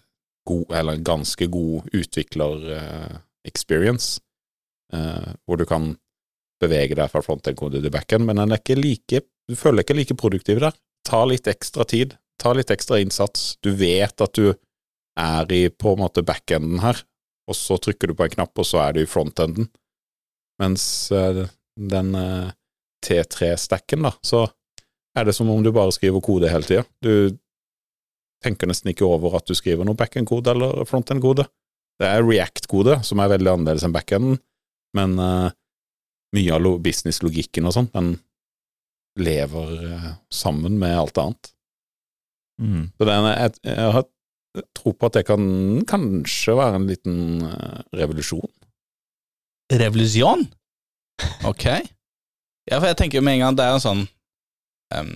[0.49, 4.21] god, eller ganske god utvikler-experience,
[4.93, 5.97] eh, hvor du kan
[6.61, 10.15] bevege deg fra frontend-kode til backend, men den er ikke like, du føler ikke like
[10.15, 10.73] produktiv der.
[11.05, 13.59] Ta litt ekstra tid, ta litt ekstra innsats.
[13.61, 14.55] Du vet at du
[15.19, 17.03] er i på en måte backenden her,
[17.51, 19.67] og så trykker du på en knapp, og så er du i frontenden.
[20.63, 21.45] Mens eh,
[21.93, 22.51] den eh,
[23.03, 24.47] T3-stacken, da, så
[25.19, 26.85] er det som om du bare skriver kode hele tida.
[27.03, 27.37] Du
[28.43, 31.47] tenker nesten ikke over at du skriver noe backend-kode eller frontend-kode.
[32.01, 34.39] Det er React-kode, som er veldig annerledes enn backenden,
[34.97, 35.53] men uh,
[36.35, 38.15] mye av business-logikken og sånn, den
[39.21, 41.53] lever uh, sammen med alt annet.
[42.63, 42.89] Mm.
[42.97, 44.09] Så den jeg, jeg har
[44.77, 45.45] tro på at det kan
[45.89, 48.51] kanskje være en liten uh, revolusjon.
[49.73, 50.45] Revolusjon?
[51.49, 51.67] Ok.
[52.69, 54.03] Ja, for jeg tenker jo med en gang det er en sånn
[54.95, 55.15] um,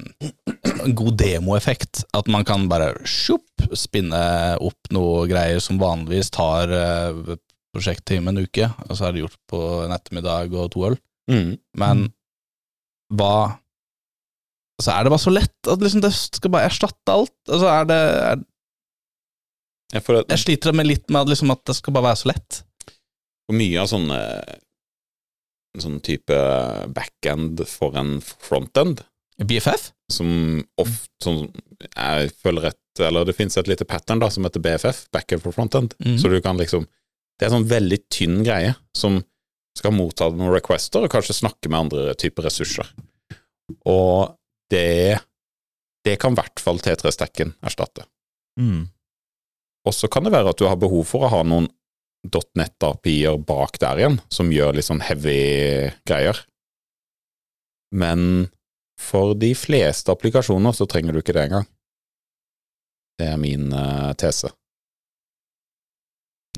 [0.98, 2.04] god demoeffekt.
[2.16, 4.22] At man kan bare sjopp, spinne
[4.62, 7.36] opp noe greier som vanligvis tar uh,
[7.76, 10.98] prosjekttime en uke, og så er det gjort på en ettermiddag og to øl.
[11.76, 12.08] Men
[13.14, 13.60] hva
[14.76, 17.32] Altså, er det bare så lett at liksom det skal bare erstatte alt?
[17.48, 17.96] Altså, er det
[18.28, 18.42] er,
[20.34, 22.58] Jeg sliter med litt med at, liksom, at det skal bare være så lett.
[23.46, 24.20] For mye av sånne
[25.76, 26.36] sånn type
[26.96, 29.02] backend for en frontend,
[29.36, 29.90] BFF?
[30.08, 31.40] som ofte som
[31.82, 35.52] jeg føler et Eller det finnes et lite pattern da, som heter BFF, backend for
[35.52, 36.16] frontend, Mm.
[36.18, 36.86] så du kan liksom
[37.38, 39.22] Det er en sånn veldig tynn greie som
[39.76, 42.86] skal motta noen requester og kanskje snakke med andre typer ressurser.
[43.84, 44.34] Og
[44.70, 45.20] det
[46.04, 48.06] Det kan i hvert fall T3-stekken erstatte.
[48.58, 48.88] Mm.
[49.84, 51.68] Og så kan det være at du har behov for å ha noen
[52.32, 55.38] .net-API-er bak der igjen, som gjør litt sånn heavy
[56.08, 56.42] greier.
[57.94, 58.48] Men
[59.00, 61.66] for de fleste applikasjoner så trenger du ikke det engang.
[63.16, 64.50] Det er min uh, tese.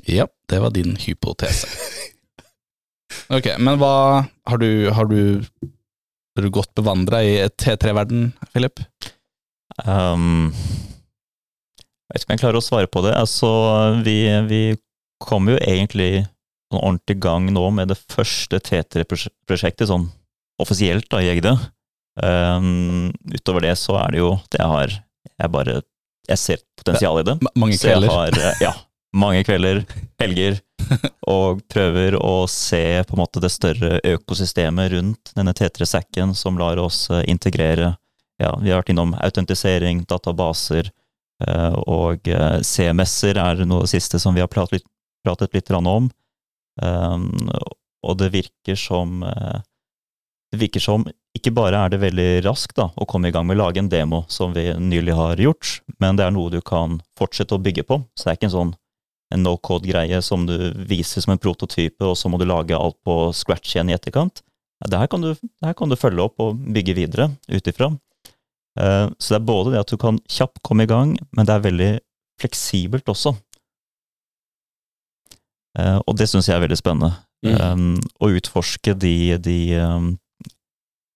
[0.07, 1.69] Ja, det var din hypotese.
[3.29, 5.41] Ok, men hva Har du, har du,
[6.33, 8.81] har du godt bevandra i T3-verden, Philip?
[9.85, 10.49] Um,
[12.09, 13.13] jeg vet ikke om jeg klarer å svare på det.
[13.17, 13.49] Altså,
[14.05, 14.15] vi,
[14.49, 14.61] vi
[15.23, 16.25] kom jo egentlig
[16.69, 20.09] sånn ordentlig gang nå med det første T3-prosjektet, sånn
[20.61, 21.55] offisielt da, i Egde.
[22.19, 24.91] Um, utover det så er det jo det jeg har
[25.39, 25.75] Jeg bare
[26.27, 27.37] Jeg ser potensial i det.
[27.45, 28.09] Ma- Mange kvelder.
[28.11, 28.73] har, eh, ja,
[29.15, 29.79] mange kvelder,
[30.19, 30.59] helger,
[31.27, 36.77] og prøver å se på en måte det større økosystemet rundt denne T3-sekken som lar
[36.77, 37.95] oss eh, integrere
[38.39, 40.91] ja, Vi har vært innom autentisering, databaser,
[41.47, 42.21] eh, og
[42.63, 44.87] CMS-er er noe av det siste som vi har pratet litt,
[45.25, 46.09] pratet litt om.
[46.81, 47.29] Um,
[48.05, 49.59] og det virker som eh,
[50.53, 51.03] Det virker som
[51.35, 53.89] ikke bare er det veldig raskt da, å komme i gang med å lage en
[53.91, 57.83] demo, som vi nylig har gjort, men det er noe du kan fortsette å bygge
[57.85, 57.99] på.
[58.17, 58.71] Så det er ikke en sånn
[59.37, 60.55] no code-greie som du
[60.89, 64.41] viser som en prototype, og så må du lage alt på scratch igjen i etterkant.
[64.87, 67.91] Det her kan du, her kan du følge opp og bygge videre ut ifra.
[68.79, 71.53] Eh, Så det er både det at du kan kjapt komme i gang, men det
[71.53, 71.91] er veldig
[72.41, 73.35] fleksibelt også.
[75.79, 77.13] Eh, Og det syns jeg er veldig spennende.
[77.39, 80.09] Um, å utforske de, de um,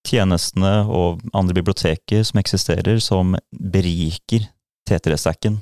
[0.08, 4.46] tjenestene og andre biblioteker som eksisterer, som beriker
[4.88, 5.58] T3-stacken.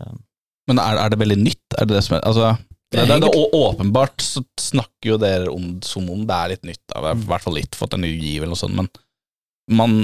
[0.00, 0.20] Um,
[0.68, 1.64] Men er, er det veldig nytt?
[1.78, 2.52] Er det det som er Altså,
[2.92, 6.82] det, det, det, åpenbart så snakker jo dere om som om det er litt nytt.
[6.86, 7.00] Da.
[7.00, 8.92] Det er I hvert fall litt fått en ny giv eller noe sånt, men
[9.72, 9.96] man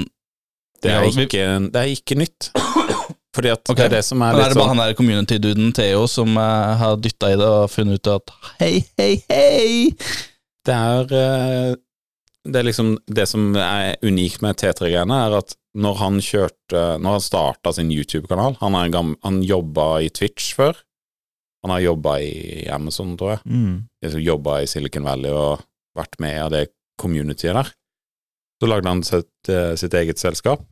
[0.81, 2.49] Det er ikke, det er ikke nytt.
[3.35, 3.77] Fordi at okay.
[3.79, 6.03] det er det som er litt Men er det bare sånn han der community-duden Theo
[6.11, 9.95] som uh, har dytta i det og funnet ut at hei, hei, hei?
[10.67, 11.79] Det er uh,
[12.43, 17.15] Det er liksom Det som er unikt med T3-greiene, er at når han kjørte Når
[17.15, 18.91] han starta sin YouTube-kanal Han, er
[19.23, 20.75] han jobba i Twitch før.
[21.63, 23.41] Han har jobba i Amazon, tror jeg.
[23.45, 25.61] mm, Jobba i Silicon Valley og
[25.97, 26.65] vært med av det
[26.99, 27.69] communityet der.
[28.61, 30.65] Så lagde han sitt, eh, sitt eget selskap.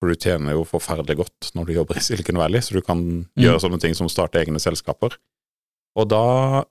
[0.00, 3.00] For du tjener jo forferdelig godt når du jobber i Silicon Valley, så du kan
[3.40, 5.16] gjøre sånne ting som starte egne selskaper.
[5.96, 6.64] Og da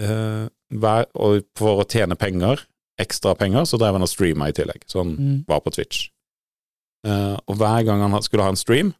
[0.00, 2.66] eh, vær, Og for å tjene penger,
[3.00, 4.82] ekstra penger, så drev han og streama i tillegg.
[4.86, 5.44] Så han Mm.
[5.48, 6.10] var på Twitch.
[7.06, 8.94] Eh, og hver gang han skulle ha en stream,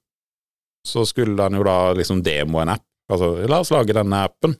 [0.86, 4.52] så skulle han jo da liksom demo en app, Altså, la oss lage denne appen.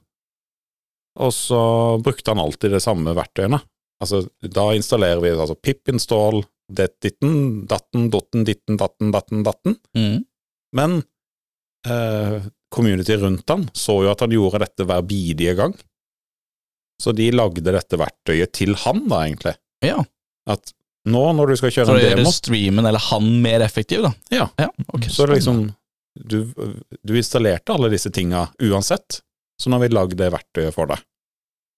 [1.22, 3.60] Og så brukte han alltid de samme verktøyene.
[4.02, 6.42] Altså, da installerer vi altså pip install
[6.76, 9.76] det, ditten, datten, dotten, ditten, datten, datten, datten.
[9.96, 10.24] Mm.
[10.76, 10.98] Men
[11.88, 15.74] eh, community rundt han så jo at han gjorde dette hver bidige gang.
[17.00, 19.56] Så de lagde dette verktøyet til han, da, egentlig.
[19.84, 20.02] Ja,
[20.50, 20.74] At
[21.08, 24.04] nå når du skal kjøre For å så gjøre demo, streamen eller han mer effektiv,
[24.04, 24.10] da.
[24.34, 24.48] Ja.
[24.92, 25.62] ok, så er det liksom
[26.20, 26.40] du,
[27.00, 29.22] du installerte alle disse tinga uansett,
[29.60, 31.00] så nå har vi lagd det verktøyet for deg.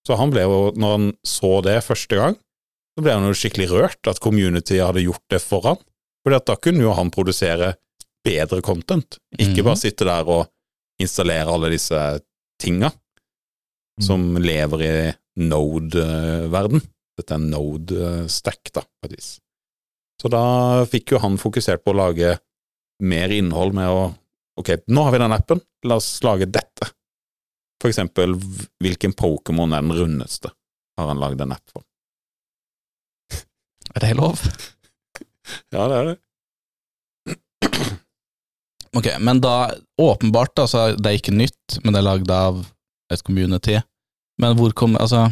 [0.07, 2.39] Så han ble jo, når han så det første gang,
[2.93, 5.79] så ble han jo skikkelig rørt at community hadde gjort det for han.
[6.23, 7.75] For da kunne jo han produsere
[8.25, 9.65] bedre content, ikke Mhm.
[9.65, 10.49] bare sitte der og
[11.01, 12.21] installere alle disse
[12.61, 12.93] tinga
[14.01, 16.81] som lever i Node-verden.
[17.19, 19.41] Dette er Node-stack, da, på et vis.
[20.21, 22.39] Så da fikk jo han fokusert på å lage
[23.03, 24.15] mer innhold med å
[24.55, 26.91] Ok, nå har vi den appen, la oss lage dette.
[27.81, 28.35] For eksempel,
[28.85, 30.51] hvilken Pokémon er den rundeste,
[30.99, 31.83] har han lagd en app for.
[33.95, 34.41] Er det lov?
[35.75, 36.17] Ja, det er det.
[38.97, 42.59] Ok, men da, åpenbart, altså, det er ikke nytt, men det er lagd av
[43.13, 43.79] et community.
[44.41, 45.31] Men hvor kom, altså,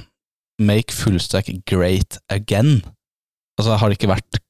[0.61, 2.81] make fullstack great again?
[3.61, 4.40] Altså, har det ikke vært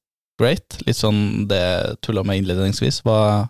[0.41, 0.79] great?
[0.87, 1.61] Litt sånn det
[2.07, 3.03] tulla med innledningsvis.
[3.07, 3.49] Hva,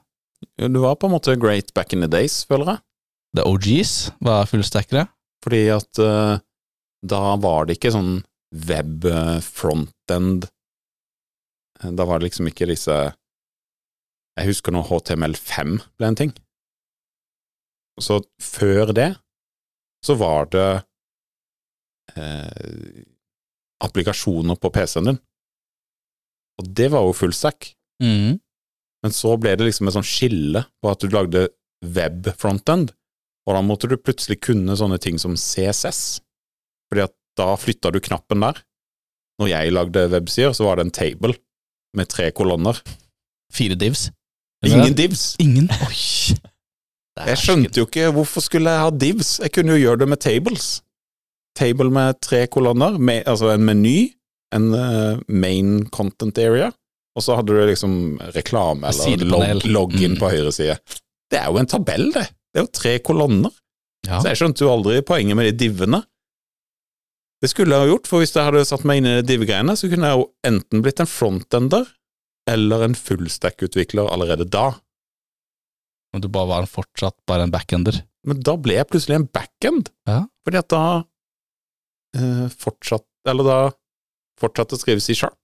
[0.57, 2.83] Du var på en måte great back in the days, føler jeg.
[3.37, 3.93] the OGs
[4.25, 5.05] var fullstackere?
[5.45, 6.41] Fordi at uh,
[7.07, 9.07] da var det ikke sånn web
[9.47, 10.49] frontend.
[11.81, 12.95] Da var det liksom ikke disse
[14.39, 16.33] Jeg husker når HTML5 ble en ting.
[18.01, 19.11] Så før det
[20.07, 20.69] så var det
[22.17, 23.03] eh,
[23.85, 25.19] applikasjoner på PC-en din.
[26.61, 27.73] Og det var jo fullstack.
[28.03, 28.39] Mm.
[29.05, 31.49] Men så ble det liksom et sånn skille på at du lagde
[31.81, 32.93] web frontend,
[33.49, 36.21] og da måtte du plutselig kunne sånne ting som CSS,
[36.91, 38.61] fordi at da flytta du knappen der.
[39.41, 41.35] Når jeg lagde websider, så var det en table
[41.97, 42.77] med tre kolonner.
[43.53, 44.11] Fire divs?
[44.67, 45.23] Ingen divs!
[45.41, 45.71] Ingen?
[45.89, 46.37] Oi!
[47.21, 50.21] Jeg skjønte jo ikke hvorfor skulle jeg ha divs, jeg kunne jo gjøre det med
[50.23, 50.69] tables.
[51.59, 54.13] Table med tre kolonner, med, altså en meny,
[54.55, 56.71] en uh, main content area,
[57.19, 57.97] og så hadde du liksom
[58.37, 60.21] reklame eller log, login Mm.
[60.21, 60.77] på høyre side.
[61.31, 62.29] Det er jo en tabell, det.
[62.53, 63.53] Det er jo tre kolonner.
[64.07, 64.21] Ja.
[64.23, 66.01] Så jeg skjønte jo aldri poenget med de divene.
[67.41, 69.89] Det skulle jeg ha gjort, for hvis jeg hadde satt meg inn i div-greiene, så
[69.89, 71.87] kunne jeg jo enten blitt en frontender
[72.51, 74.67] eller en fullstack-utvikler allerede da.
[76.13, 78.03] Men du bare var fortsatt bare en backender?
[78.29, 80.27] Men da ble jeg plutselig en backend, Ja.
[80.45, 80.83] fordi at da
[82.17, 83.59] eh, fortsatt Eller da
[84.41, 85.37] fortsatte å skrive C-sharp.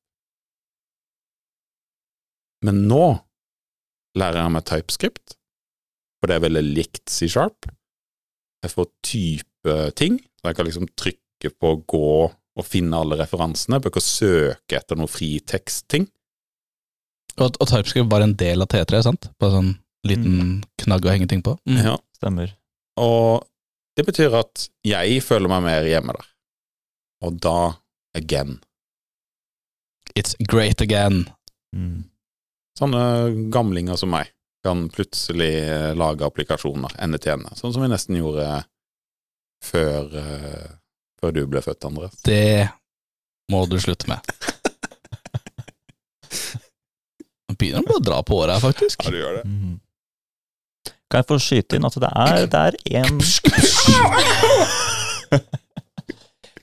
[2.64, 3.02] Men nå
[4.16, 5.34] lærer jeg meg TypeScript,
[6.18, 7.68] for det er veldig likt C-sharp.
[8.64, 11.20] Jeg får type ting, så jeg kan liksom trykke
[11.52, 12.10] på å gå
[12.56, 13.80] og finne alle referansene.
[13.82, 16.06] Bør ikke søke etter noe fritekstting.
[17.36, 19.28] Og, og TypeScript var en del av T3, sant?
[19.40, 19.74] Bare sånn
[20.06, 21.56] liten knagg å henge ting på?
[21.68, 21.82] Mm.
[21.84, 21.96] Ja.
[22.16, 22.54] Stemmer.
[23.00, 23.44] Og
[23.96, 26.30] det betyr at jeg føler meg mer hjemme der.
[27.26, 27.58] Og da
[28.16, 28.58] again.
[30.16, 31.26] It's great again.
[31.76, 32.06] Mm.
[32.78, 33.02] Sånne
[33.52, 34.32] gamlinger som meg
[34.64, 35.52] kan plutselig
[35.96, 38.64] lage applikasjoner ende til ende, sånn som vi nesten gjorde
[39.62, 40.72] før, eh,
[41.20, 42.10] før du ble født, André.
[42.26, 42.68] Det
[43.52, 44.20] må du slutte med.
[47.46, 49.06] Nå begynner du å dra på året her, faktisk.
[49.06, 49.44] du gjør det.
[49.46, 49.76] Mm.
[51.06, 53.20] Kan jeg få skyte inn at det er, det er en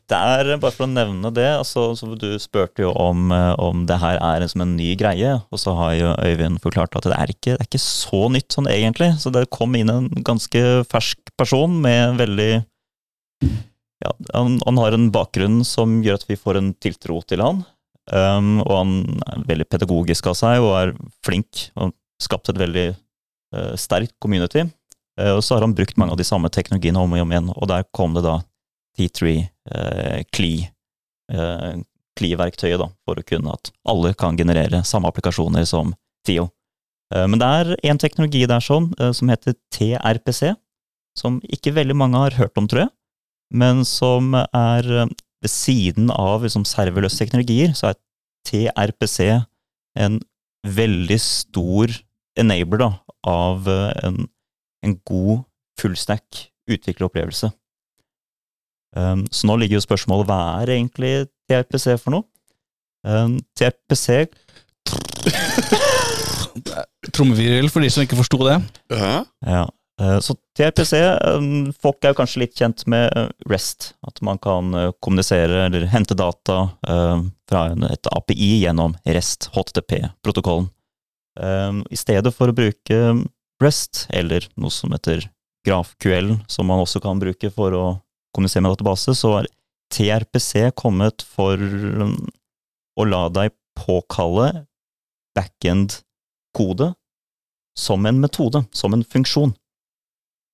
[0.03, 3.85] Det er, bare for å nevne det, altså, så du spurte jo om, eh, om
[3.89, 7.15] det her er som en ny greie, og så har jo Øyvind forklart at det
[7.15, 9.13] er ikke, det er ikke så nytt sånn egentlig.
[9.23, 10.61] Så det kom inn en ganske
[10.91, 12.51] fersk person med en veldig
[14.03, 17.63] ja, han, han har en bakgrunn som gjør at vi får en tiltro til han.
[18.11, 18.95] Um, og han
[19.31, 20.89] er veldig pedagogisk av seg og er
[21.23, 24.65] flink og skapt et veldig uh, sterkt community.
[25.19, 27.49] Uh, og så har han brukt mange av de samme teknologiene om og om igjen,
[27.53, 28.41] og der kom det da
[28.99, 30.53] T3 uh, Cli,
[31.31, 31.79] Uh,
[32.19, 35.95] Cli-verktøyet, da, for å kunne at alle kan generere samme applikasjoner som
[36.27, 36.49] TIO.
[37.13, 40.53] Eh, men det er en teknologi der sånn, eh, som heter TRPC,
[41.17, 42.93] som ikke veldig mange har hørt om, tror jeg,
[43.51, 45.11] men som er eh,
[45.43, 47.99] ved siden av liksom, serverløse teknologier, så er
[48.47, 49.17] TRPC
[49.99, 50.19] en
[50.63, 51.91] veldig stor
[52.39, 52.89] enabler da,
[53.27, 54.23] av eh, en,
[54.85, 55.43] en god
[55.79, 57.51] fullstack utvikleropplevelse.
[58.95, 61.13] Um, så nå ligger jo spørsmålet hva er egentlig
[61.49, 62.27] TRPC for noe?
[63.03, 64.29] Um, TRPC
[67.13, 68.59] Trommevirvel for de som ikke forsto det.
[68.93, 69.15] Hæ?
[69.49, 71.43] ja, Eh, Så TRPC, eh,
[71.81, 73.91] folk er jo kanskje litt kjent med eh, REST.
[74.07, 80.71] At man kan eh, kommunisere eller hente data eh, fra et API gjennom REST, HTTP-protokollen.
[81.39, 82.99] Eh, I stedet for å bruke
[83.61, 85.27] REST, eller noe som heter
[85.67, 87.85] GrafQL, som man også kan bruke for å
[88.33, 89.51] kommunisere med database, så er
[89.93, 91.53] TRPC kommet for
[92.97, 94.65] å la deg påkalle
[95.37, 96.93] backend-kode
[97.77, 99.53] som en metode, som en funksjon.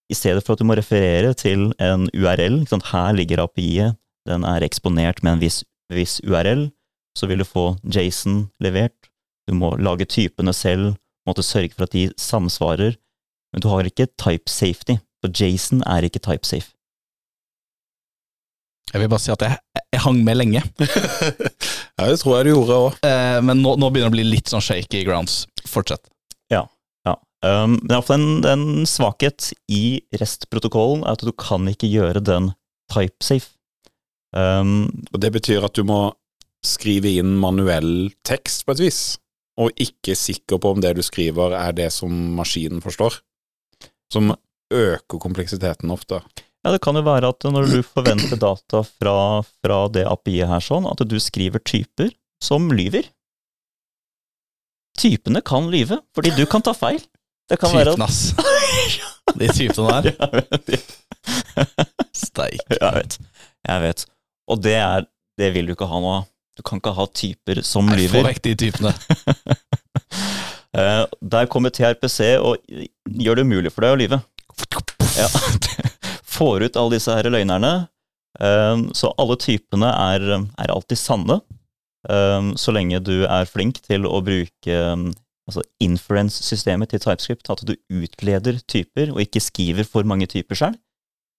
[0.09, 2.89] I stedet for at du må referere til en URL, ikke sant?
[2.93, 3.97] her ligger API-et,
[4.29, 5.61] den er eksponert med en viss,
[5.93, 6.67] viss URL,
[7.17, 9.09] så vil du få Jason levert,
[9.49, 10.95] du må lage typene selv,
[11.27, 12.97] måtte sørge for at de samsvarer,
[13.53, 16.73] men du har ikke type safety, for Jason er ikke type safe.
[18.89, 19.57] Jeg vil bare si at jeg,
[19.93, 20.61] jeg hang med lenge,
[21.97, 23.01] ja, det tror jeg du gjorde òg.
[23.05, 25.43] eh, men nå, nå begynner det å bli litt sånn shaky grounds.
[25.69, 26.09] Fortsett.
[27.39, 32.51] Um, men iallfall en, en svakhet i REST-protokollen er at du kan ikke gjøre den
[32.91, 33.53] type-safe.
[34.35, 36.11] Um, Og det betyr at du må
[36.65, 39.01] skrive inn manuell tekst på et vis,
[39.59, 43.21] og ikke sikker på om det du skriver er det som maskinen forstår.
[44.11, 44.33] Som
[44.73, 46.19] øker kompleksiteten ofte.
[46.63, 49.15] ja, det kan jo være at når du forventer data fra,
[49.63, 52.11] fra det API-et her, sånn, at du skriver typer
[52.43, 53.07] som lyver.
[54.99, 56.99] Typene kan lyve, fordi du kan ta feil.
[57.49, 58.33] Det kan være Typen, ass.
[59.39, 60.13] De typene der.
[60.53, 60.69] at
[62.15, 62.61] Steik.
[62.69, 63.17] Jeg vet.
[63.67, 64.05] Jeg vet.
[64.49, 65.07] Og det er
[65.39, 66.25] Det vil du ikke ha av.
[66.57, 68.25] Du kan ikke ha typer som Nei, Få lyver.
[68.31, 68.93] vekk de typene.
[70.69, 72.59] Eh, der kommer TRPC og
[73.09, 74.19] gjør det umulig for deg å lyve.
[75.17, 75.25] Ja.
[76.35, 77.71] Får ut alle disse her løgnerne.
[78.37, 80.27] Eh, så alle typene er,
[80.61, 81.39] er alltid sanne,
[82.05, 84.77] eh, så lenge du er flink til å bruke
[85.49, 90.77] altså inference-systemet til TypeScript, at du utleder typer og ikke skriver for mange typer selv.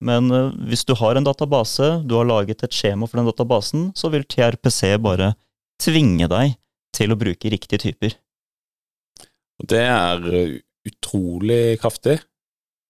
[0.05, 3.91] Men eh, hvis du har en database, du har laget et skjema for den databasen,
[3.97, 5.35] så vil TRPC bare
[5.81, 6.57] tvinge deg
[6.97, 8.17] til å bruke riktige typer.
[9.61, 10.57] Det er uh,
[10.89, 12.17] utrolig kraftig,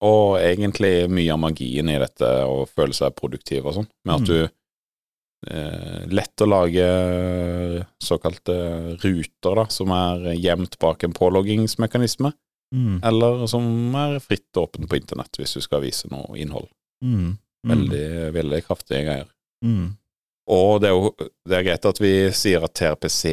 [0.07, 4.23] og egentlig mye av magien i dette å føle seg produktiv og sånn, med at
[4.23, 4.29] Mm.
[4.31, 4.53] du eh,
[5.41, 6.87] Lett å lage
[8.03, 8.57] såkalte
[9.01, 12.33] ruter, da, som er gjemt bak en påloggingsmekanisme,
[12.71, 13.01] Mm.
[13.03, 13.65] eller som
[13.99, 16.69] er fritt åpen på internett hvis du skal vise noe innhold.
[17.03, 17.33] Mm.
[17.67, 17.71] Mm.
[17.73, 18.05] Veldig,
[18.37, 19.27] veldig kraftige greier.
[19.65, 19.89] Mm.
[20.55, 23.25] Og det er jo det er greit at vi sier at TRPC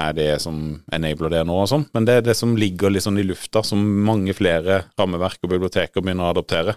[0.00, 3.06] er det som enabler det nå og sånn, men det er det som ligger litt
[3.06, 6.74] sånn i lufta, som mange flere rammeverk og biblioteker begynner å adoptere.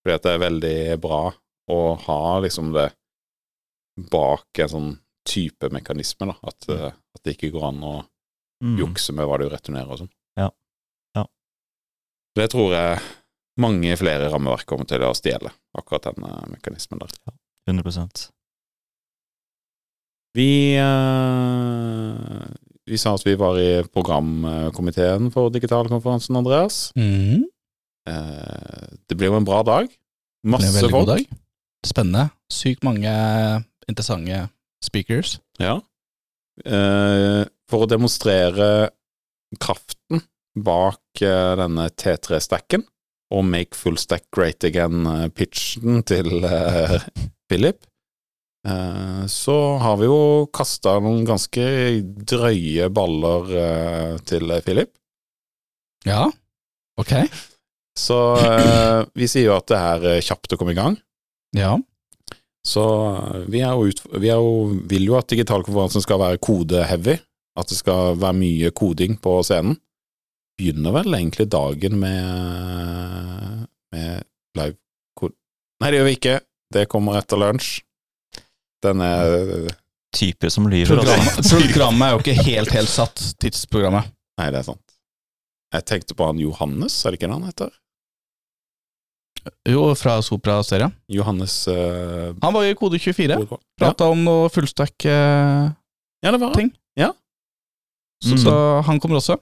[0.00, 1.22] Fordi at det er veldig bra
[1.68, 2.88] å ha liksom det
[3.96, 4.90] bak en sånn
[5.28, 6.34] type mekanisme, da.
[6.48, 7.94] At, eh, at det ikke går an å
[8.62, 8.76] Mm.
[8.78, 10.10] jukse med hva du returnerer og sånn.
[10.38, 10.48] Ja.
[11.16, 11.24] Ja.
[12.36, 13.00] Det tror jeg
[13.58, 17.10] mange flere rammeverk kommer til å stjele, akkurat den eh, mekanismen der.
[17.26, 17.32] Ja,
[17.68, 18.30] 100%
[20.34, 22.46] Vi, eh,
[22.86, 26.92] vi sa at vi var i programkomiteen for digitalkonferansen, Andreas.
[26.96, 27.42] Mm.
[28.08, 29.90] Eh, det ble jo en bra dag.
[30.44, 31.06] Masse god folk.
[31.12, 31.26] dag.
[31.86, 32.30] Spennende.
[32.50, 33.10] Sykt mange
[33.90, 34.46] interessante
[34.82, 35.38] speakers.
[35.62, 35.80] Ja.
[36.64, 38.90] Eh, for å demonstrere
[39.62, 40.22] kraften
[40.58, 42.84] bak eh, denne T3-stacken
[43.32, 46.98] og Make Full Stack Great Again-pitchen til eh,
[47.48, 47.80] Philip,
[48.68, 50.18] eh, så har vi jo
[50.52, 51.64] kasta noen ganske
[52.34, 54.92] drøye baller eh, til Philip.
[56.08, 56.26] Ja,
[57.00, 57.16] ok.
[57.98, 60.96] Så eh, vi sier jo at det er eh, kjapt å komme i gang.
[61.56, 61.76] Ja.
[62.66, 66.40] Så eh, vi, er jo ut, vi er jo, vil jo at digitalkonferansen skal være
[66.42, 67.18] kode-heavy.
[67.58, 69.76] At det skal være mye koding på scenen.
[70.56, 74.24] Begynner vel egentlig dagen med, med
[74.56, 74.78] live
[75.18, 75.34] kod...
[75.82, 76.36] Nei, det gjør vi ikke.
[76.72, 77.80] Det kommer etter lunsj.
[78.82, 79.70] Den er
[80.12, 80.98] Typer som lyver.
[80.98, 81.56] altså.
[81.56, 84.10] Programmet, programmet er jo ikke helt, helt satt, tidsprogrammet.
[84.40, 84.96] Nei, det er sant.
[85.72, 87.70] Jeg tenkte på han Johannes, er det ikke det han heter?
[89.68, 90.92] Jo, fra Sopra-serien.
[91.10, 93.38] Johannes uh, Han var jo i kode 24.
[93.40, 93.58] ja.
[93.80, 95.70] Prata om noe fullstack uh,
[96.22, 96.52] ja, det var.
[96.54, 96.70] Ting.
[96.98, 97.12] Ja.
[98.22, 98.42] så, Mm.
[98.44, 98.52] så
[98.86, 99.36] han kommer også.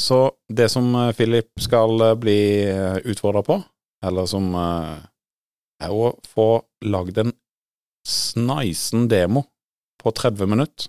[0.00, 2.64] Så det som eh, Philip skal bli
[3.04, 3.58] utfordra på,
[4.08, 4.96] eller som uh,
[5.84, 6.46] er å få
[6.88, 7.34] lagd en
[8.08, 9.44] sneisen demo
[10.02, 10.88] på 30 minutter,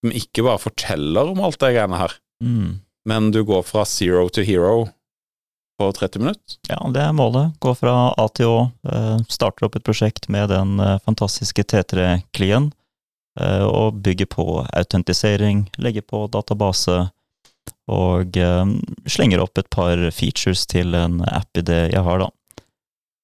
[0.00, 2.80] som ikke bare forteller om alt det greiene her, Mm.
[3.04, 4.88] men du går fra zero to hero
[5.80, 6.58] på 30 minutter.
[6.68, 7.54] Ja, det er målet.
[7.64, 8.58] Gå fra A til Å.
[8.92, 12.68] eh, Starter opp et prosjekt med den eh, fantastiske T3-klien.
[13.40, 14.44] eh, Og bygger på
[14.76, 16.98] autentisering, legger på database.
[17.90, 18.36] Og
[19.10, 22.28] slenger opp et par features til en app-idé jeg har, da.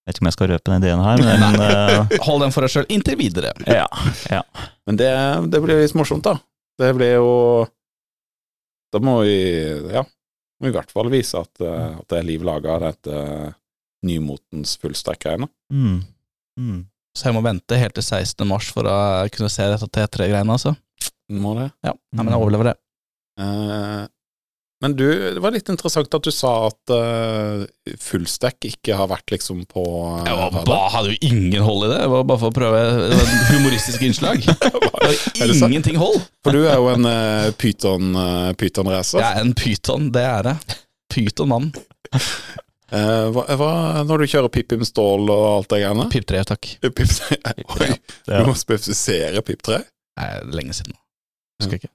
[0.06, 2.12] Jeg Vet ikke om jeg skal røpe den ideen her, men uh...
[2.26, 3.52] Hold den for deg sjøl inntil videre.
[3.66, 3.86] ja.
[4.30, 4.42] ja.
[4.86, 5.10] Men det,
[5.54, 6.36] det blir litt morsomt, da.
[6.78, 7.30] Det blir jo
[8.94, 9.36] Da må vi
[9.94, 10.02] Ja,
[10.60, 13.22] må i hvert fall vise at, uh, at det er liv laga av dette
[14.06, 15.48] nymotens fullstack-greiene.
[15.72, 16.00] Mm.
[16.60, 16.80] Mm.
[17.16, 18.44] Så jeg må vente helt til 16.
[18.48, 18.96] mars for å
[19.32, 20.74] kunne se dette T3-greiene, altså.
[21.32, 21.70] Må det.
[21.84, 22.76] Ja, Nei, men jeg overlever det.
[23.40, 24.02] Eh,
[24.86, 27.64] men du, det var litt interessant at du sa at uh,
[27.98, 31.88] fullstack ikke har vært liksom på uh, Jeg var, bare, hadde jo ingen hold i
[31.90, 31.96] det.
[32.04, 34.46] Det var bare for å prøve Det var et humoristisk innslag.
[34.46, 36.20] Det var ingenting hold.
[36.46, 39.24] For du er jo en uh, Python, uh, Python-racer.
[39.24, 40.54] Jeg er en pyton, det er det.
[41.12, 41.72] Pyton-mann.
[42.86, 43.72] Uh, hva, hva,
[44.06, 46.06] når du kjører pip install og alt det greiene?
[46.14, 46.70] Pip 3, takk.
[46.86, 47.02] Pip,
[47.74, 47.90] Oi,
[48.30, 48.38] Ja.
[48.38, 49.82] du må spesifisere pip 3?
[50.22, 51.00] Nei, lenge siden nå.
[51.58, 51.90] Husker ikke.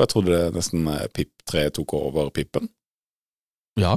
[0.00, 2.68] Jeg trodde det nesten eh, pip 3 tok over pipen.
[3.78, 3.96] Ja,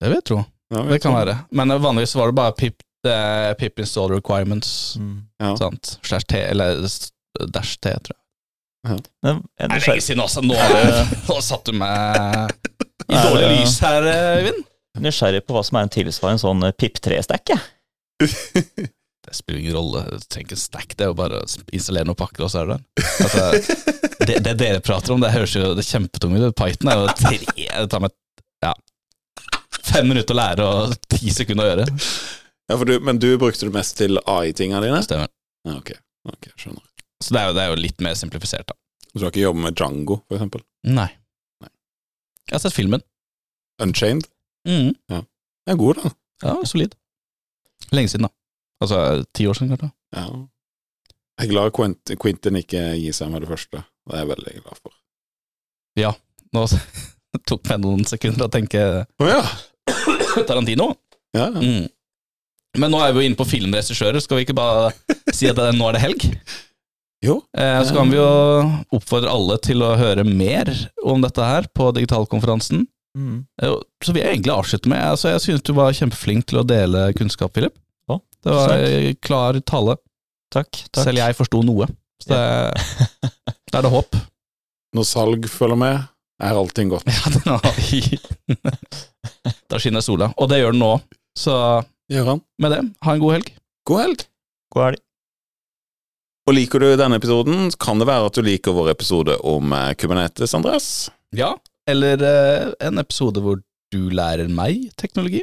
[0.00, 0.40] det vil jeg tro.
[0.72, 1.34] Ja, Det kan være.
[1.50, 4.96] Men vanligvis var det bare pip, eh, pip install requirements.
[4.98, 5.16] Mm.
[5.42, 5.52] Ja.
[5.58, 5.96] Sant?
[6.06, 6.80] Slash T, eller
[7.52, 8.18] dash T, tror jeg.
[9.22, 10.42] Men jeg er det nysgjerrig- lenge siden også.
[10.42, 12.54] Nå, har du- nå satt du meg
[13.08, 14.02] i Nei, dårlig lys her,
[14.38, 14.64] Øyvind.
[15.02, 17.62] nysgjerrig på hva som er en tilsvarende sånn eh, PIP3-stack, jeg.
[19.22, 20.02] Det spiller ingen rolle.
[20.26, 22.72] Trenger ikke stack, det er jo bare å installere noen pakker, og så er du
[22.74, 22.82] der.
[23.22, 23.76] Altså,
[24.28, 26.56] det, det dere prater om, det høres jo det er kjempetungt ut.
[26.58, 28.16] Python er jo tre Det tar meg
[28.62, 28.72] ja,
[29.92, 31.86] fem minutter å lære og ti sekunder å gjøre.
[32.70, 34.98] Ja, du, men du brukte det mest til AI-tinga dine?
[35.06, 35.30] Stemmer.
[35.68, 35.94] Ja, ok,
[36.32, 36.84] ok, skjønner.
[37.22, 38.78] Så det er, jo, det er jo litt mer simplifisert, da.
[39.12, 40.64] Du har ikke jobbet med Django, for eksempel?
[40.88, 41.10] Nei.
[41.62, 41.70] Nei.
[42.48, 43.04] Jeg har sett filmen.
[43.82, 44.26] Unchained?
[44.66, 44.94] Mm.
[45.12, 46.14] Den er god, da.
[46.42, 46.96] Ja, solid.
[47.94, 48.34] Lenge siden, da.
[48.82, 48.98] Altså
[49.34, 49.92] ti år siden, kanskje.
[50.16, 50.26] Ja.
[51.40, 53.80] Jeg er glad Quint, Quentin ikke gir seg med det første.
[54.06, 54.94] Det er jeg veldig glad for.
[55.98, 56.12] Ja.
[56.52, 56.66] Nå
[57.48, 59.40] tok meg noen sekunder å tenke oh, ja.
[60.48, 60.92] Tarantino.
[61.36, 61.48] ja.
[61.48, 61.62] ja.
[61.62, 61.88] Mm.
[62.80, 64.16] Men nå er vi jo inne på filmregissører.
[64.24, 64.92] Skal vi ikke bare
[65.36, 66.22] si at det, nå er det helg?
[67.22, 67.34] Jo.
[67.52, 68.28] Eh, så kan vi jo
[68.96, 70.70] oppfordre alle til å høre mer
[71.04, 72.86] om dette her på digitalkonferansen.
[73.12, 73.42] Mm.
[73.60, 76.64] Eh, Så vil jeg egentlig avslutte med altså Jeg synes du var kjempeflink til å
[76.64, 77.76] dele kunnskap, Philip.
[78.42, 78.80] Det var takk.
[78.88, 79.94] eh, klar tale.
[80.52, 80.70] Takk.
[80.92, 81.04] takk.
[81.06, 81.86] Selv jeg forsto noe.
[82.22, 82.40] Så det,
[83.22, 84.12] det, er det håp.
[84.96, 85.96] Når salg følger med,
[86.42, 87.06] er allting godt.
[87.08, 87.60] Ja, den har
[89.72, 90.26] Da skinner sola.
[90.36, 90.92] Og det gjør den nå.
[91.38, 91.54] Så
[92.12, 92.40] Gjør han.
[92.60, 93.48] med det, ha en god helg.
[93.88, 94.20] God helg.
[94.74, 95.00] God helg.
[96.50, 99.92] Og liker du denne episoden, kan det være at du liker vår episode om eh,
[99.94, 100.86] Kubernetes, Andreas.
[101.32, 101.54] Ja.
[101.88, 103.62] Eller eh, en episode hvor
[103.94, 105.42] du lærer meg teknologi.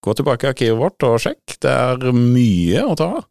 [0.00, 1.58] Gå tilbake i arkivet vårt og sjekk.
[1.60, 3.26] Det er mye å ta av.